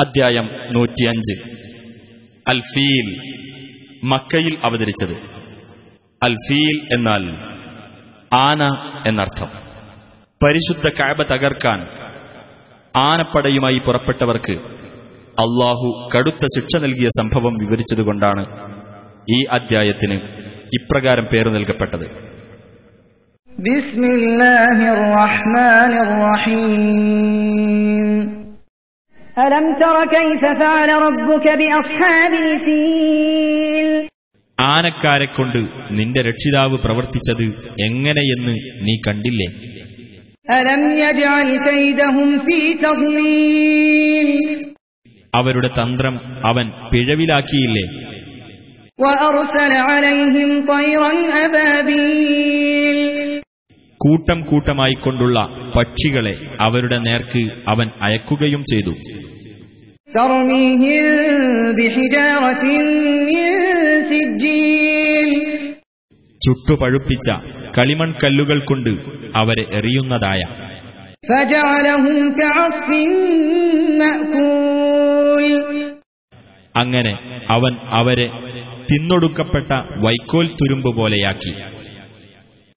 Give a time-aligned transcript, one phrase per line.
[0.00, 1.34] അദ്ധ്യായം നൂറ്റിയഞ്ച്.
[2.48, 3.20] അൽഫീൽ
[4.04, 5.12] മക്കയിൽ അവതരിച്ചത്.
[6.22, 7.36] അൽഫീൽ എന്നാൽ
[8.34, 8.64] ആന
[9.06, 9.48] എന്നർത്ഥം.
[10.44, 11.80] പരിശുദ്ധ കാബ തകർക്കാൻ
[12.96, 14.52] ആനപ്പടയുമായി പുറപ്പെട്ടവർക്ക്
[15.38, 18.46] അള്ളാഹു കടുത്ത ശിക്ഷ നൽകിയ സംഭവം വിവരിച്ചതുകൊണ്ടാണ്
[19.30, 20.14] ഈ അദ്ധ്യായത്തിന്
[20.74, 22.30] ഇപ്രകാരം പേര് നൽകപ്പെട്ടത്.
[23.58, 28.29] ബിസ്മില്ലാഹിർ റഹ്മാനിർ റഹീം.
[34.57, 35.59] ആനക്കാരെ കൊണ്ട്
[35.97, 37.45] നിന്റെ രക്ഷിതാവ് പ്രവർത്തിച്ചത്
[37.87, 38.55] എങ്ങനെയെന്ന്
[38.85, 39.49] നീ കണ്ടില്ലേ
[40.59, 44.29] ألم يجعل كيدهم في تضليل
[45.33, 46.15] അവരുടെ തന്ത്രം
[46.51, 47.85] അവൻ പിഴവിലാക്കിയില്ലേ
[48.99, 52.48] وأرسل عليهم طيرا أبابيل
[54.02, 55.46] കൂട്ടം കൂട്ടമായിക്കൊണ്ടുള്ള
[55.76, 58.90] പക്ഷികളെ അവരുടെ നേർക്ക് അവൻ അയക്കുകയും ചെയ്തു.
[66.46, 67.30] ചുട്ടുപഴുപ്പിച്ച
[67.78, 68.90] കളിമൺ കല്ലുകൾ കൊണ്ട്
[69.36, 70.42] അവരെ എറിയുന്നതായ.
[76.76, 78.26] അങ്ങനെ അവൻ അവരെ
[78.92, 81.54] തിന്നൊടുക്കപ്പെട്ട വൈക്കോൽ തുരുമ്പ് പോലെയാക്കി.